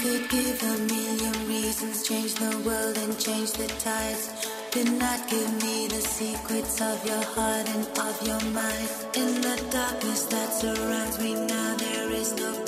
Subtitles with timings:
[0.00, 4.30] could give a million reasons, change the world and change the tides.
[4.70, 8.88] Did not give me the secrets of your heart and of your mind.
[9.14, 12.67] In the darkness that surrounds me now, there is no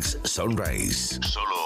[0.00, 1.18] Sunrise.
[1.22, 1.61] Solo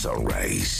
[0.00, 0.79] Climax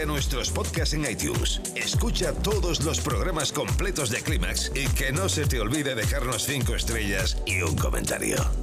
[0.00, 1.60] A nuestros podcasts en iTunes.
[1.76, 6.74] Escucha todos los programas completos de Clímax y que no se te olvide dejarnos 5
[6.74, 8.61] estrellas y un comentario.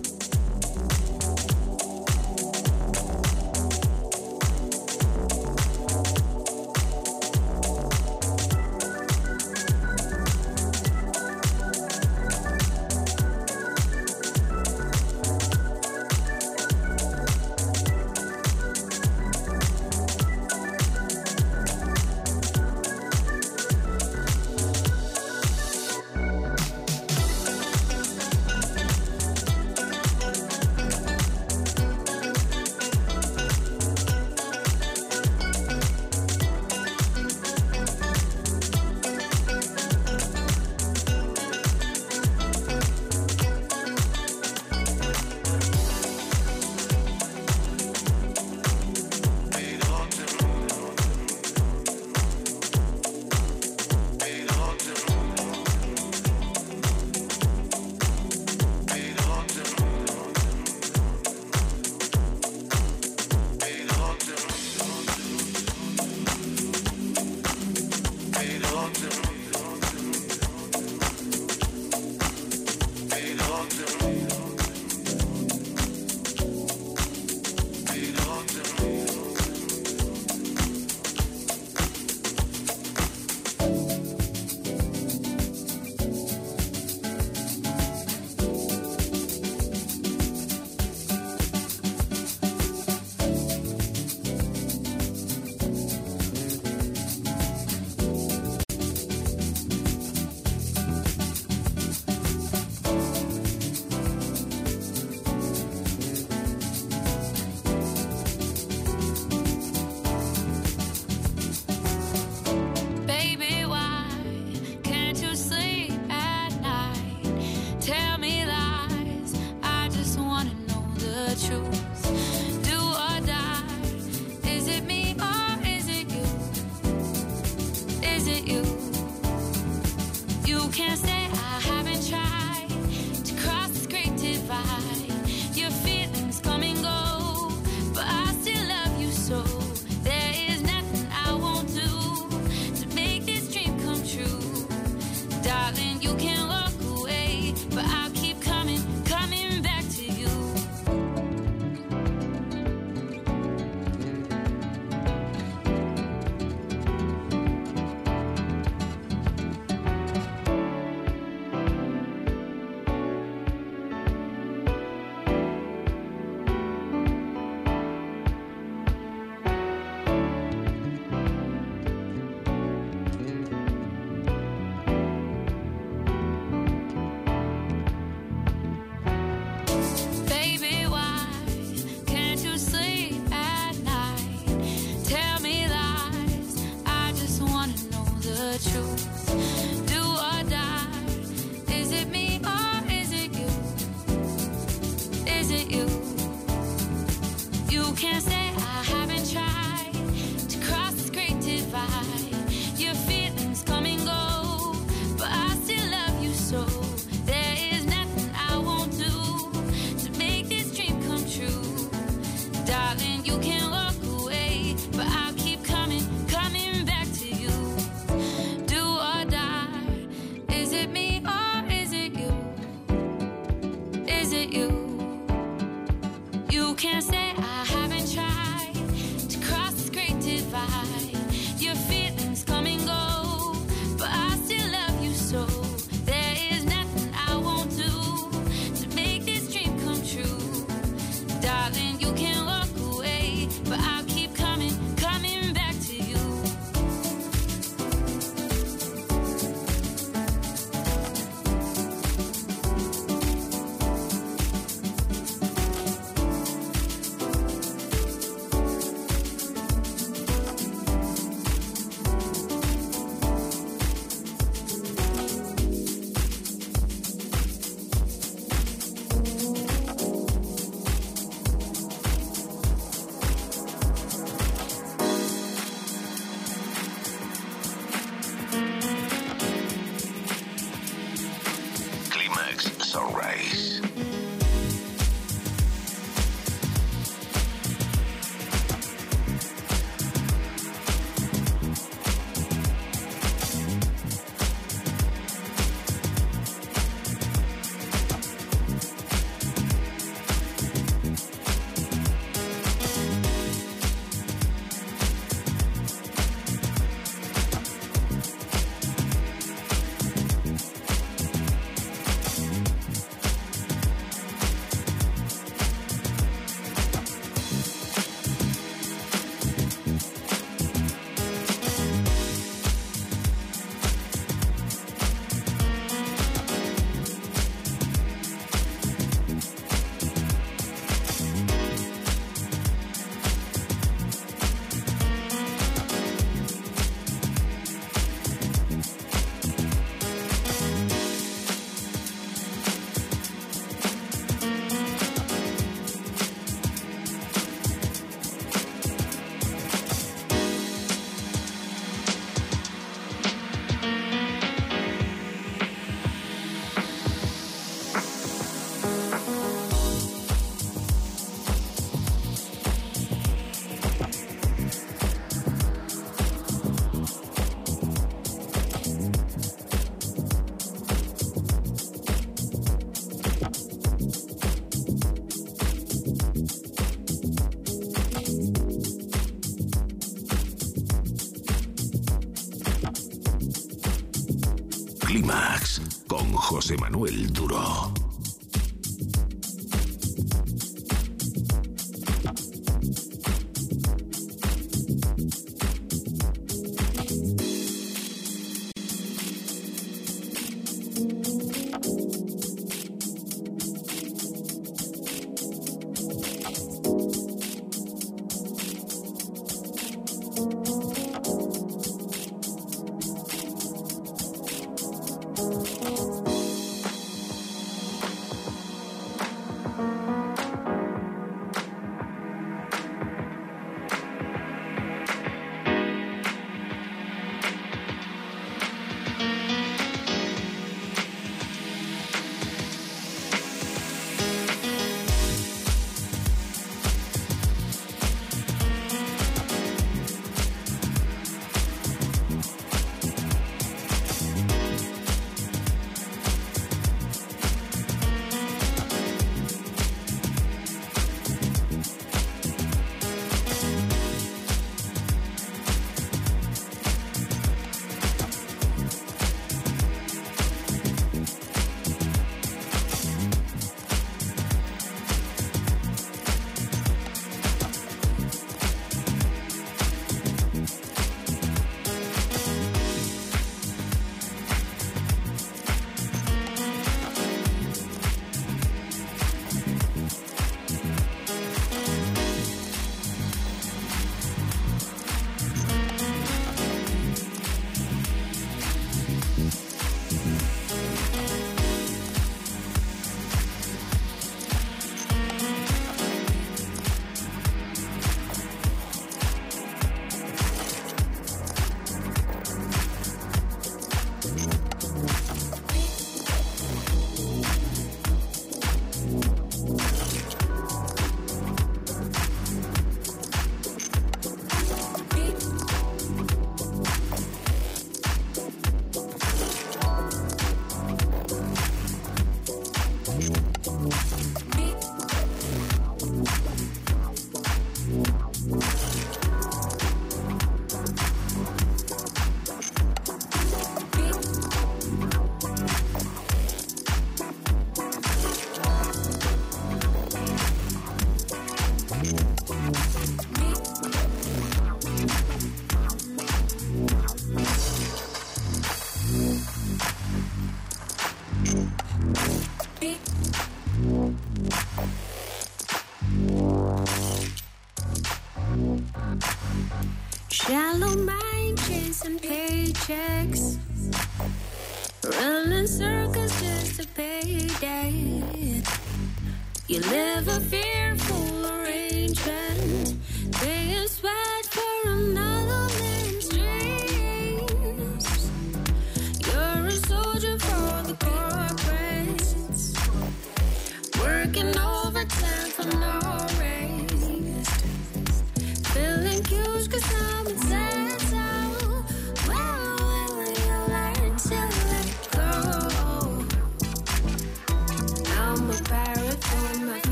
[386.60, 387.89] José Manuel Duro.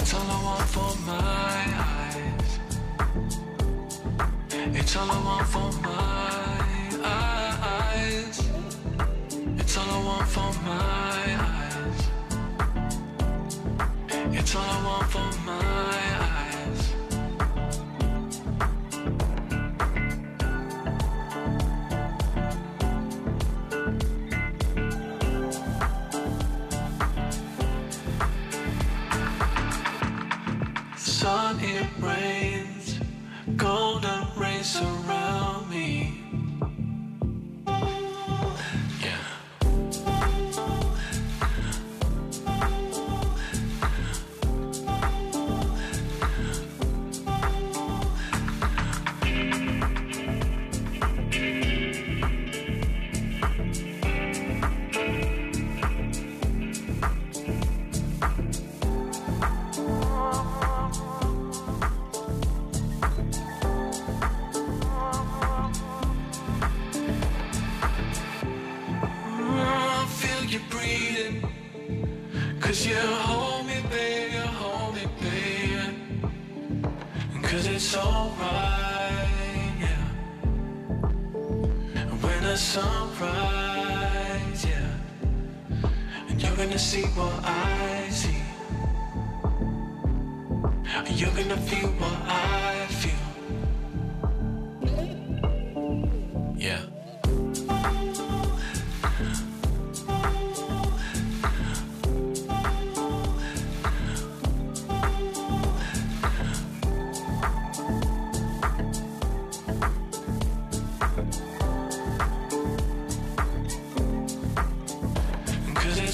[0.00, 2.50] It's all I want for my eyes.
[4.78, 6.48] It's all I want for my
[7.04, 8.38] eyes.
[9.58, 12.00] It's all I want for my eyes.
[14.38, 15.97] It's all I want for my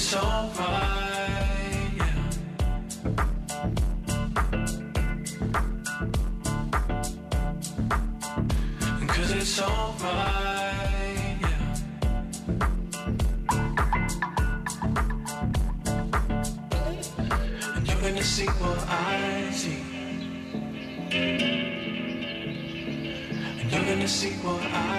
[0.05, 0.51] it's alright.
[9.01, 9.59] It's.
[11.41, 11.75] Yeah.
[17.75, 19.81] And you're gonna see what I see.
[23.59, 24.94] And you're gonna see what I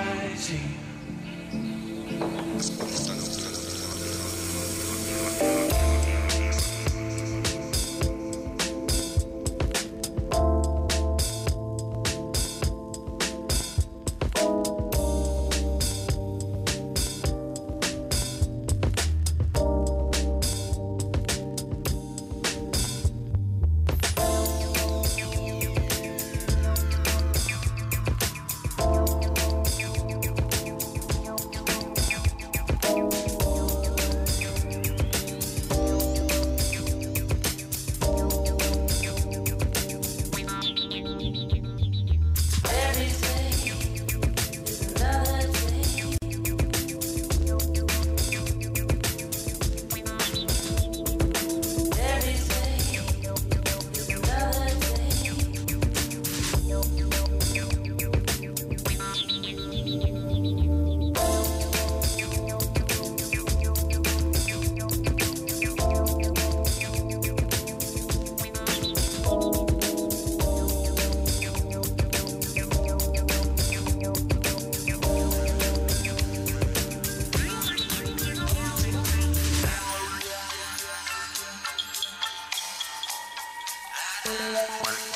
[84.26, 85.15] one.